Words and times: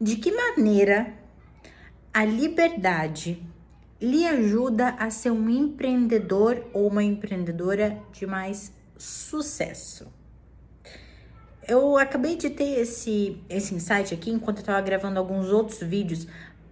De 0.00 0.16
que 0.16 0.32
maneira 0.32 1.14
a 2.12 2.24
liberdade 2.24 3.42
lhe 4.00 4.26
ajuda 4.26 4.88
a 4.98 5.08
ser 5.10 5.30
um 5.30 5.48
empreendedor 5.48 6.64
ou 6.72 6.88
uma 6.88 7.02
empreendedora 7.02 7.98
de 8.12 8.26
mais 8.26 8.72
sucesso? 8.98 10.12
Eu 11.66 11.96
acabei 11.96 12.36
de 12.36 12.50
ter 12.50 12.80
esse, 12.80 13.40
esse 13.48 13.74
insight 13.74 14.12
aqui 14.12 14.30
enquanto 14.30 14.58
eu 14.58 14.62
estava 14.62 14.80
gravando 14.82 15.18
alguns 15.18 15.48
outros 15.48 15.80
vídeos 15.80 16.26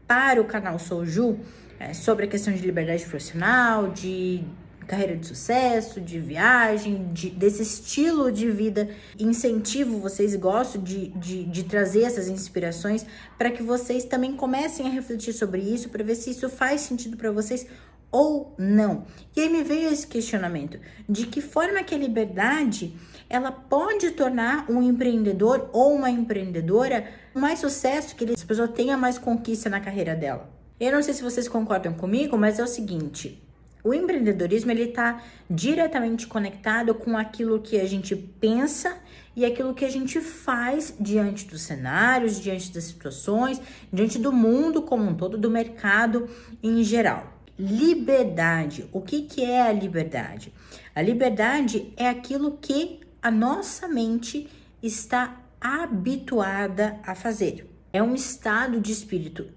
para 0.07 0.41
o 0.41 0.45
canal 0.45 0.79
Souju 0.79 1.39
é, 1.79 1.95
sobre 1.95 2.27
a 2.27 2.29
questão 2.29 2.53
de 2.53 2.61
liberdade 2.61 3.05
profissional, 3.05 3.89
de 3.89 4.45
carreira 4.87 5.17
de 5.17 5.27
sucesso, 5.27 6.01
de 6.01 6.19
viagem, 6.19 7.13
de, 7.13 7.31
desse 7.31 7.63
estilo 7.63 8.31
de 8.31 8.51
vida. 8.51 8.89
Incentivo 9.19 9.99
vocês, 9.99 10.35
gosto 10.37 10.79
de, 10.79 11.09
de, 11.09 11.45
de 11.45 11.65
trazer 11.65 12.03
essas 12.03 12.29
inspirações 12.29 13.07
para 13.39 13.51
que 13.51 13.63
vocês 13.63 14.05
também 14.05 14.35
comecem 14.35 14.87
a 14.87 14.91
refletir 14.91 15.33
sobre 15.33 15.61
isso, 15.61 15.89
para 15.89 16.05
ver 16.05 16.15
se 16.15 16.31
isso 16.31 16.49
faz 16.49 16.83
sentido 16.83 17.17
para 17.17 17.31
vocês 17.31 17.67
ou 18.11 18.55
não. 18.59 19.07
E 19.35 19.41
aí 19.41 19.49
me 19.49 19.63
veio 19.63 19.89
esse 19.89 20.07
questionamento: 20.07 20.79
de 21.09 21.27
que 21.27 21.41
forma 21.41 21.83
que 21.83 21.95
a 21.95 21.99
liberdade 21.99 22.95
ela 23.29 23.51
pode 23.51 24.11
tornar 24.11 24.71
um 24.71 24.83
empreendedor 24.83 25.71
ou 25.73 25.95
uma 25.95 26.11
empreendedora 26.11 27.09
mais 27.33 27.61
sucesso, 27.61 28.15
que 28.15 28.31
essa 28.31 28.45
pessoa 28.45 28.69
tenha 28.69 28.97
mais 28.97 29.17
conquista 29.17 29.71
na 29.71 29.81
carreira 29.81 30.15
dela. 30.15 30.51
Eu 30.79 30.93
não 30.93 31.03
sei 31.03 31.15
se 31.15 31.23
vocês 31.23 31.49
concordam 31.49 31.95
comigo, 31.95 32.37
mas 32.37 32.59
é 32.59 32.63
o 32.63 32.67
seguinte: 32.67 33.43
o 33.85 33.93
empreendedorismo 33.93 34.71
ele 34.71 34.85
está 34.85 35.23
diretamente 35.51 36.27
conectado 36.27 36.95
com 36.95 37.17
aquilo 37.17 37.61
que 37.61 37.81
a 37.81 37.87
gente 37.87 38.15
pensa 38.15 38.97
e 39.35 39.45
aquilo 39.45 39.75
que 39.75 39.85
a 39.85 39.91
gente 39.91 40.21
faz 40.21 40.95
diante 41.01 41.47
dos 41.47 41.63
cenários, 41.63 42.41
diante 42.41 42.73
das 42.73 42.85
situações, 42.85 43.61
diante 43.93 44.19
do 44.19 44.33
mundo 44.33 44.83
como 44.83 45.05
um 45.05 45.15
todo, 45.15 45.37
do 45.37 45.51
mercado 45.51 46.29
em 46.63 46.85
geral. 46.85 47.41
Liberdade. 47.59 48.89
O 48.93 49.01
que, 49.01 49.23
que 49.23 49.43
é 49.43 49.63
a 49.63 49.73
liberdade? 49.73 50.53
A 50.95 51.03
liberdade 51.03 51.93
é 51.97 52.09
aquilo 52.09 52.59
que 52.61 53.01
a 53.21 53.31
nossa 53.31 53.89
mente 53.89 54.49
está 54.83 55.41
habituada 55.61 56.99
a 57.05 57.15
fazer. 57.15 57.69
É 57.93 58.03
um 58.03 58.15
estado 58.15 58.81
de 58.81 58.93
espírito. 58.93 59.49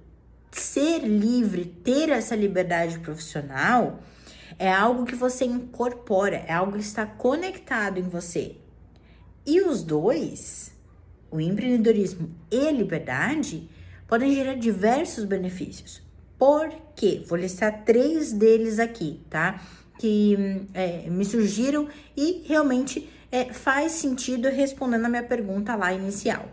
Ser 0.51 0.99
livre, 0.99 1.65
ter 1.65 2.09
essa 2.09 2.35
liberdade 2.35 2.99
profissional, 2.99 3.99
é 4.57 4.71
algo 4.71 5.05
que 5.05 5.15
você 5.15 5.45
incorpora, 5.45 6.37
é 6.47 6.53
algo 6.53 6.73
que 6.73 6.79
está 6.79 7.05
conectado 7.05 7.99
em 7.99 8.03
você. 8.03 8.57
E 9.45 9.61
os 9.61 9.83
dois, 9.83 10.71
o 11.29 11.39
empreendedorismo 11.39 12.29
e 12.51 12.71
liberdade, 12.71 13.69
podem 14.07 14.33
gerar 14.33 14.55
diversos 14.55 15.25
benefícios. 15.25 16.01
Por 16.37 16.69
quê? 16.95 17.23
Vou 17.27 17.37
listar 17.37 17.83
três 17.85 18.33
deles 18.33 18.79
aqui, 18.79 19.21
tá? 19.29 19.61
Que 19.97 20.67
é, 20.73 21.09
me 21.09 21.23
surgiram 21.23 21.87
e 22.15 22.43
realmente 22.45 23.09
é, 23.31 23.53
faz 23.53 23.93
sentido 23.93 24.49
respondendo 24.49 25.05
a 25.05 25.09
minha 25.09 25.23
pergunta 25.23 25.75
lá 25.75 25.93
inicial. 25.93 26.49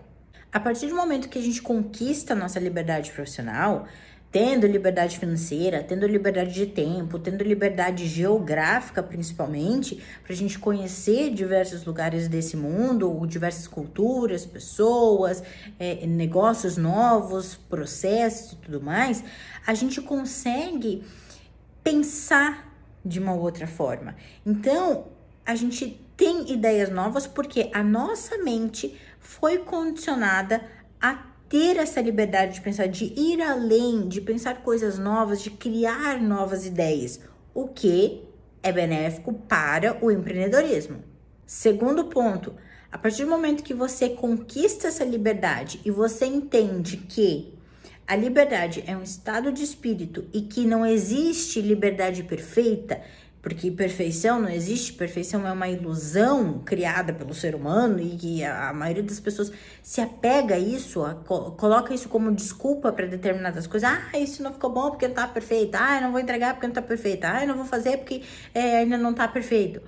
A 0.53 0.61
partir 0.61 0.89
do 0.89 0.95
momento 0.95 1.29
que 1.29 1.39
a 1.39 1.43
gente 1.43 1.63
conquista 1.63 2.35
a 2.35 2.37
nossa 2.37 2.61
liberdade 2.61 3.11
profissional, 3.11 3.87
tendo 4.33 4.67
liberdade 4.67 5.19
financeira, 5.19 5.83
tendo 5.83 6.07
liberdade 6.07 6.55
de 6.55 6.65
tempo, 6.65 7.19
tendo 7.19 7.45
liberdade 7.45 8.07
geográfica 8.07 9.03
principalmente, 9.03 10.03
para 10.25 10.33
a 10.33 10.37
gente 10.37 10.59
conhecer 10.59 11.31
diversos 11.35 11.85
lugares 11.85 12.29
desse 12.29 12.57
mundo, 12.57 13.25
diversas 13.27 13.69
culturas, 13.69 14.47
pessoas, 14.47 15.43
é, 15.79 16.07
negócios 16.07 16.79
novos, 16.79 17.57
processos 17.57 18.53
e 18.53 18.57
tudo 18.57 18.81
mais, 18.81 19.23
a 19.67 19.75
gente 19.75 20.01
consegue 20.01 21.05
pensar 21.85 22.75
de 23.05 23.21
uma 23.21 23.35
outra 23.35 23.67
forma. 23.67 24.17
Então, 24.47 25.09
a 25.45 25.55
gente 25.55 26.01
tem 26.17 26.51
ideias 26.51 26.89
novas 26.89 27.27
porque 27.27 27.69
a 27.75 27.83
nossa 27.83 28.39
mente 28.39 28.99
foi 29.21 29.59
condicionada 29.59 30.63
a 30.99 31.32
ter 31.53 31.77
essa 31.77 32.01
liberdade 32.01 32.55
de 32.55 32.61
pensar, 32.63 32.89
de 32.89 33.13
ir 33.15 33.43
além, 33.43 34.09
de 34.09 34.23
pensar 34.23 34.63
coisas 34.63 34.99
novas, 34.99 35.43
de 35.43 35.51
criar 35.51 36.19
novas 36.19 36.65
ideias, 36.65 37.21
o 37.53 37.69
que 37.69 38.23
é 38.63 38.73
benéfico 38.73 39.35
para 39.35 40.03
o 40.03 40.11
empreendedorismo. 40.11 41.05
Segundo 41.45 42.07
ponto, 42.07 42.55
a 42.91 42.97
partir 42.97 43.25
do 43.25 43.31
momento 43.31 43.63
que 43.63 43.75
você 43.75 44.09
conquista 44.09 44.89
essa 44.89 45.05
liberdade 45.05 45.79
e 45.85 45.91
você 45.91 46.25
entende 46.25 46.97
que 46.97 47.53
a 48.07 48.17
liberdade 48.17 48.83
é 48.87 48.97
um 48.97 49.03
estado 49.03 49.53
de 49.53 49.63
espírito 49.63 50.25
e 50.33 50.41
que 50.41 50.65
não 50.65 50.87
existe 50.87 51.61
liberdade 51.61 52.23
perfeita, 52.23 53.03
porque 53.43 53.73
perfeição 53.73 54.41
não 54.41 54.49
existe, 54.49 54.93
perfeição 54.93 55.45
é 55.47 55.51
uma 55.51 55.69
ilusão 55.69 56.61
criada 56.65 57.13
pelo 57.13 57.35
ser 57.35 57.57
humano 57.57 58.01
e 58.01 58.17
que 58.17 58.45
a, 58.45 58.73
maioria 58.73 59.03
das 59.03 59.19
pessoas 59.19 59.51
se 59.83 60.01
apega 60.01 60.55
a 60.55 60.59
isso, 60.61 61.05
a, 61.05 61.17
coloca 61.17 61.93
isso 61.93 62.09
como 62.09 62.31
desculpa 62.31 62.93
para 62.93 63.05
determinadas 63.07 63.67
coisas. 63.67 63.91
Ah, 63.91 64.17
isso 64.17 64.45
não 64.45 64.53
ficou 64.53 64.71
bom 64.71 64.91
porque 64.91 65.09
não 65.09 65.15
tá 65.15 65.27
perfeito. 65.27 65.75
Ah, 65.75 65.97
eu 65.97 66.03
não 66.03 66.13
vou 66.13 66.21
entregar 66.21 66.55
porque 66.55 66.69
não 66.69 66.75
tá 66.75 66.83
perfeito. 66.83 67.25
Ah, 67.25 67.43
eu 67.43 67.49
não 67.49 67.57
vou 67.57 67.67
fazer 67.67 67.97
porque 67.97 68.23
é, 68.55 68.79
ainda 68.79 68.97
não 68.97 69.13
tá 69.13 69.27
perfeito. 69.27 69.83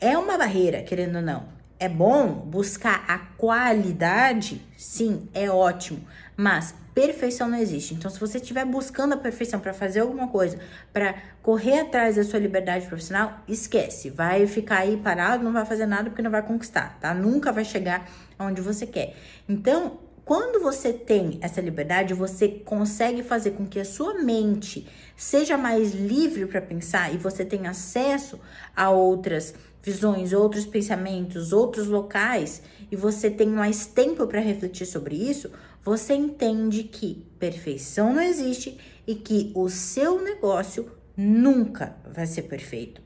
É 0.00 0.16
uma 0.16 0.38
barreira, 0.38 0.82
querendo 0.82 1.16
ou 1.16 1.22
não. 1.22 1.59
É 1.80 1.88
bom 1.88 2.28
buscar 2.28 3.02
a 3.08 3.18
qualidade, 3.18 4.60
sim, 4.76 5.30
é 5.32 5.50
ótimo, 5.50 6.06
mas 6.36 6.74
perfeição 6.94 7.48
não 7.48 7.56
existe. 7.56 7.94
Então, 7.94 8.10
se 8.10 8.20
você 8.20 8.36
estiver 8.36 8.66
buscando 8.66 9.14
a 9.14 9.16
perfeição 9.16 9.58
para 9.58 9.72
fazer 9.72 10.00
alguma 10.00 10.28
coisa, 10.28 10.58
para 10.92 11.14
correr 11.42 11.80
atrás 11.80 12.16
da 12.16 12.22
sua 12.22 12.38
liberdade 12.38 12.86
profissional, 12.86 13.42
esquece. 13.48 14.10
Vai 14.10 14.46
ficar 14.46 14.80
aí 14.80 14.98
parado, 14.98 15.42
não 15.42 15.54
vai 15.54 15.64
fazer 15.64 15.86
nada 15.86 16.10
porque 16.10 16.20
não 16.20 16.30
vai 16.30 16.42
conquistar, 16.42 16.98
tá? 17.00 17.14
Nunca 17.14 17.50
vai 17.50 17.64
chegar 17.64 18.06
aonde 18.38 18.60
você 18.60 18.86
quer. 18.86 19.16
Então, 19.48 19.98
quando 20.30 20.62
você 20.62 20.92
tem 20.92 21.40
essa 21.40 21.60
liberdade, 21.60 22.14
você 22.14 22.46
consegue 22.46 23.20
fazer 23.20 23.50
com 23.50 23.66
que 23.66 23.80
a 23.80 23.84
sua 23.84 24.14
mente 24.22 24.86
seja 25.16 25.58
mais 25.58 25.92
livre 25.92 26.46
para 26.46 26.62
pensar 26.62 27.12
e 27.12 27.18
você 27.18 27.44
tenha 27.44 27.70
acesso 27.70 28.38
a 28.76 28.90
outras 28.90 29.52
visões, 29.82 30.32
outros 30.32 30.64
pensamentos, 30.64 31.52
outros 31.52 31.88
locais 31.88 32.62
e 32.92 32.94
você 32.94 33.28
tem 33.28 33.48
mais 33.48 33.86
tempo 33.86 34.24
para 34.28 34.38
refletir 34.38 34.86
sobre 34.86 35.16
isso, 35.16 35.50
você 35.82 36.14
entende 36.14 36.84
que 36.84 37.26
perfeição 37.36 38.14
não 38.14 38.22
existe 38.22 38.78
e 39.08 39.16
que 39.16 39.50
o 39.52 39.68
seu 39.68 40.22
negócio 40.22 40.92
nunca 41.16 41.96
vai 42.08 42.28
ser 42.28 42.42
perfeito. 42.42 43.02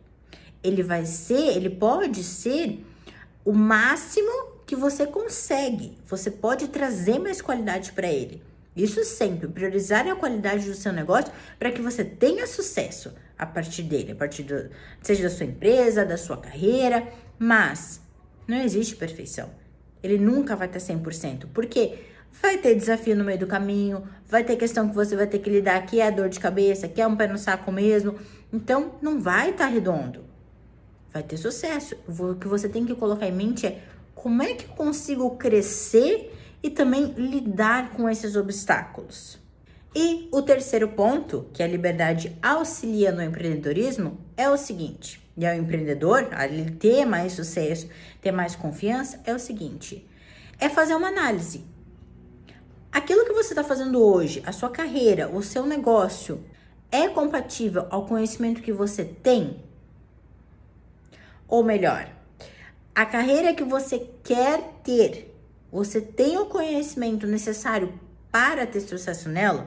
Ele 0.63 0.83
vai 0.83 1.07
ser, 1.07 1.57
ele 1.57 1.71
pode 1.71 2.23
ser 2.23 2.85
o 3.47 3.55
máximo 3.55 4.54
que 4.67 4.77
você 4.77 5.07
consegue. 5.07 5.99
Você 6.07 6.31
pode 6.31 6.69
trazer 6.69 7.19
mais 7.19 7.41
qualidade 7.41 7.93
para 7.93 8.09
ele. 8.09 8.43
Isso 8.77 9.05
sempre, 9.05 9.47
priorizar 9.47 10.07
a 10.09 10.17
qualidade 10.17 10.67
do 10.67 10.75
seu 10.75 10.93
negócio 10.93 11.33
para 11.59 11.71
que 11.71 11.81
você 11.81 12.05
tenha 12.05 12.47
sucesso 12.47 13.13
a 13.39 13.47
partir 13.47 13.83
dele, 13.85 14.13
a 14.13 14.15
partir 14.17 14.43
do, 14.43 14.69
seja 15.01 15.23
da 15.23 15.31
sua 15.31 15.47
empresa, 15.47 16.05
da 16.05 16.17
sua 16.17 16.37
carreira, 16.37 17.07
mas 17.39 18.01
não 18.49 18.61
existe 18.61 18.97
perfeição. 18.97 19.51
Ele 20.03 20.19
nunca 20.19 20.57
vai 20.57 20.67
estar 20.67 20.81
100%. 20.81 21.47
Por 21.53 21.67
quê? 21.67 21.99
Vai 22.43 22.59
ter 22.59 22.75
desafio 22.75 23.15
no 23.15 23.23
meio 23.23 23.39
do 23.39 23.47
caminho, 23.47 24.09
vai 24.27 24.43
ter 24.43 24.57
questão 24.57 24.89
que 24.89 24.95
você 24.95 25.15
vai 25.15 25.27
ter 25.27 25.39
que 25.39 25.49
lidar, 25.49 25.87
que 25.87 26.01
é 26.01 26.11
dor 26.11 26.29
de 26.29 26.41
cabeça, 26.41 26.89
que 26.89 27.01
é 27.01 27.07
um 27.07 27.15
pé 27.15 27.29
no 27.29 27.39
saco 27.39 27.71
mesmo. 27.71 28.17
Então, 28.53 28.97
não 29.01 29.21
vai 29.21 29.51
estar 29.51 29.69
redondo. 29.69 30.25
Vai 31.13 31.23
ter 31.23 31.37
sucesso. 31.37 31.97
O 32.09 32.35
que 32.35 32.49
você 32.49 32.69
tem 32.69 32.85
que 32.85 32.95
colocar 32.95 33.29
em 33.29 33.33
mente 33.33 33.67
é 33.67 33.81
como 34.25 34.43
é 34.43 34.55
que 34.55 34.65
eu 34.65 34.71
consigo 34.71 35.37
crescer 35.37 36.35
e 36.63 36.71
também 36.71 37.13
lidar 37.13 37.91
com 37.91 38.09
esses 38.09 38.37
obstáculos. 38.37 39.39
E 39.95 40.31
o 40.33 40.41
terceiro 40.41 40.89
ponto, 40.89 41.51
que 41.53 41.63
a 41.63 41.67
liberdade 41.67 42.35
auxilia 42.43 43.13
no 43.13 43.23
empreendedorismo, 43.23 44.19
é 44.35 44.49
o 44.49 44.57
seguinte: 44.57 45.23
e 45.37 45.47
ao 45.47 45.55
empreendedor, 45.55 46.29
a 46.33 46.47
ele 46.47 46.71
ter 46.71 47.05
mais 47.05 47.35
sucesso, 47.35 47.87
ter 48.23 48.33
mais 48.33 48.57
confiança, 48.57 49.21
é 49.27 49.35
o 49.35 49.39
seguinte: 49.39 50.09
é 50.59 50.71
fazer 50.71 50.95
uma 50.95 51.09
análise. 51.09 51.63
Aquilo 52.91 53.27
que 53.27 53.33
você 53.35 53.51
está 53.51 53.63
fazendo 53.63 54.03
hoje, 54.03 54.43
a 54.47 54.53
sua 54.53 54.71
carreira, 54.71 55.29
o 55.29 55.43
seu 55.43 55.67
negócio, 55.67 56.43
é 56.91 57.09
compatível 57.09 57.87
ao 57.91 58.07
conhecimento 58.07 58.63
que 58.63 58.73
você 58.73 59.05
tem? 59.05 59.63
Ou 61.47 61.63
melhor, 61.63 62.09
a 62.95 63.05
carreira 63.05 63.55
que 63.55 63.65
você 63.65 64.11
quer 64.23 64.81
ter 64.85 65.35
você 65.75 66.01
tem 66.01 66.39
o 66.39 66.47
conhecimento 66.47 67.27
necessário 67.27 67.99
para 68.31 68.65
ter 68.65 68.79
sucesso 68.79 69.29
nela? 69.29 69.67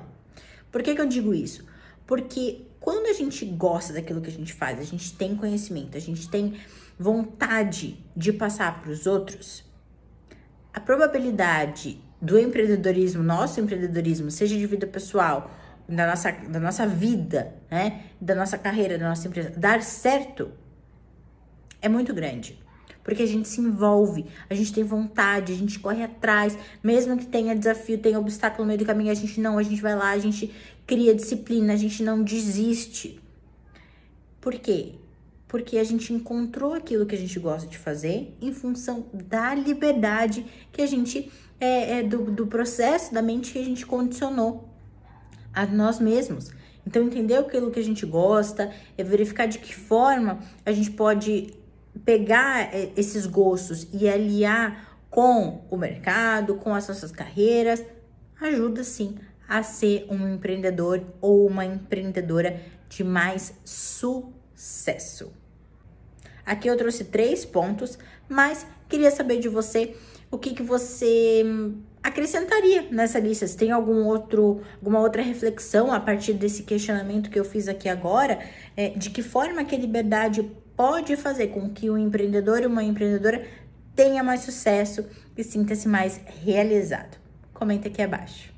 Por 0.71 0.81
que, 0.81 0.95
que 0.95 1.01
eu 1.01 1.05
digo 1.05 1.33
isso? 1.33 1.65
Porque 2.05 2.65
quando 2.79 3.07
a 3.07 3.13
gente 3.13 3.43
gosta 3.43 3.91
daquilo 3.91 4.21
que 4.21 4.29
a 4.29 4.33
gente 4.33 4.53
faz, 4.53 4.79
a 4.79 4.83
gente 4.83 5.13
tem 5.17 5.35
conhecimento, 5.35 5.97
a 5.97 5.99
gente 5.99 6.29
tem 6.29 6.57
vontade 6.97 8.01
de 8.15 8.31
passar 8.31 8.81
para 8.81 8.89
os 8.89 9.05
outros, 9.05 9.65
a 10.73 10.79
probabilidade 10.79 12.01
do 12.21 12.39
empreendedorismo, 12.39 13.21
nosso 13.21 13.59
empreendedorismo, 13.59 14.31
seja 14.31 14.55
de 14.55 14.65
vida 14.65 14.87
pessoal, 14.87 15.51
da 15.89 16.07
nossa, 16.07 16.31
da 16.31 16.59
nossa 16.61 16.87
vida, 16.87 17.53
né? 17.69 18.05
Da 18.21 18.33
nossa 18.33 18.57
carreira, 18.57 18.97
da 18.97 19.09
nossa 19.09 19.27
empresa, 19.27 19.49
dar 19.57 19.81
certo 19.81 20.53
é 21.81 21.89
muito 21.89 22.13
grande. 22.13 22.65
Porque 23.07 23.23
a 23.23 23.25
gente 23.25 23.47
se 23.47 23.61
envolve, 23.61 24.25
a 24.49 24.53
gente 24.53 24.73
tem 24.73 24.83
vontade, 24.83 25.53
a 25.53 25.55
gente 25.55 25.79
corre 25.79 26.03
atrás, 26.03 26.57
mesmo 26.83 27.15
que 27.15 27.25
tenha 27.25 27.55
desafio, 27.55 27.97
tenha 27.97 28.19
obstáculo 28.19 28.65
no 28.65 28.67
meio 28.67 28.79
do 28.79 28.85
caminho, 28.85 29.09
a 29.09 29.13
gente 29.13 29.39
não, 29.39 29.57
a 29.57 29.63
gente 29.63 29.81
vai 29.81 29.95
lá, 29.95 30.09
a 30.09 30.19
gente 30.19 30.53
cria 30.85 31.15
disciplina, 31.15 31.71
a 31.71 31.77
gente 31.77 32.03
não 32.03 32.21
desiste. 32.21 33.17
Por 34.41 34.55
quê? 34.55 34.95
Porque 35.47 35.77
a 35.77 35.85
gente 35.85 36.11
encontrou 36.11 36.73
aquilo 36.73 37.05
que 37.05 37.15
a 37.15 37.17
gente 37.17 37.39
gosta 37.39 37.65
de 37.65 37.77
fazer 37.77 38.35
em 38.41 38.51
função 38.51 39.05
da 39.13 39.55
liberdade 39.55 40.45
que 40.73 40.81
a 40.81 40.85
gente 40.85 41.31
é, 41.61 41.99
é 41.99 42.03
do, 42.03 42.29
do 42.29 42.45
processo 42.45 43.13
da 43.13 43.21
mente 43.21 43.53
que 43.53 43.59
a 43.59 43.63
gente 43.63 43.85
condicionou 43.85 44.67
a 45.53 45.65
nós 45.65 45.97
mesmos. 46.01 46.51
Então, 46.85 47.03
entender 47.03 47.37
aquilo 47.37 47.71
que 47.71 47.79
a 47.79 47.83
gente 47.83 48.05
gosta, 48.05 48.69
é 48.97 49.03
verificar 49.03 49.45
de 49.45 49.59
que 49.59 49.73
forma 49.73 50.39
a 50.65 50.73
gente 50.73 50.91
pode 50.91 51.53
pegar 51.97 52.73
é, 52.73 52.91
esses 52.95 53.25
gostos 53.25 53.87
e 53.93 54.07
aliar 54.07 54.99
com 55.09 55.65
o 55.69 55.77
mercado, 55.77 56.55
com 56.55 56.73
as 56.73 56.87
nossas 56.87 57.11
carreiras, 57.11 57.83
ajuda 58.39 58.83
sim 58.83 59.17
a 59.47 59.63
ser 59.63 60.05
um 60.09 60.33
empreendedor 60.33 61.01
ou 61.21 61.47
uma 61.47 61.65
empreendedora 61.65 62.61
de 62.89 63.03
mais 63.03 63.53
sucesso. 63.63 65.31
Aqui 66.45 66.67
eu 66.67 66.77
trouxe 66.77 67.05
três 67.05 67.45
pontos, 67.45 67.97
mas 68.27 68.65
queria 68.87 69.11
saber 69.11 69.39
de 69.39 69.49
você 69.49 69.95
o 70.29 70.37
que, 70.37 70.53
que 70.53 70.63
você 70.63 71.43
acrescentaria 72.01 72.87
nessa 72.89 73.19
lista. 73.19 73.47
Se 73.47 73.57
tem 73.57 73.71
algum 73.71 74.05
outro, 74.05 74.61
alguma 74.75 74.99
outra 74.99 75.21
reflexão 75.21 75.91
a 75.91 75.99
partir 75.99 76.33
desse 76.33 76.63
questionamento 76.63 77.29
que 77.29 77.39
eu 77.39 77.45
fiz 77.45 77.67
aqui 77.67 77.89
agora, 77.89 78.39
é, 78.75 78.89
de 78.89 79.09
que 79.09 79.21
forma 79.21 79.63
que 79.65 79.75
a 79.75 79.77
liberdade 79.77 80.49
pode 80.77 81.17
fazer 81.17 81.47
com 81.47 81.69
que 81.69 81.89
o 81.89 81.97
empreendedor 81.97 82.61
e 82.61 82.67
uma 82.67 82.83
empreendedora 82.83 83.45
tenha 83.95 84.23
mais 84.23 84.41
sucesso 84.41 85.03
e 85.35 85.43
sinta-se 85.43 85.87
mais 85.87 86.21
realizado. 86.43 87.17
Comenta 87.51 87.87
aqui 87.87 88.01
abaixo. 88.01 88.56